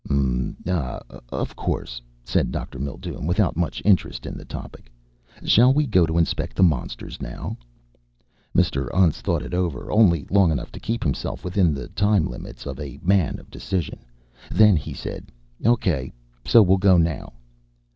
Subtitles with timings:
[0.09, 0.99] "Mm ah
[1.29, 2.79] of course," said Dr.
[2.79, 4.91] Mildume without much interest in the topic.
[5.43, 7.55] "Shall we go to inspect the monsters now?"
[8.57, 8.89] Mr.
[8.95, 12.79] Untz thought it over, only long enough to keep himself within the time limits of
[12.79, 13.99] a Man of Decision.
[14.49, 15.31] Then he said,
[15.63, 16.11] "Okay,
[16.45, 17.33] so we'll go now."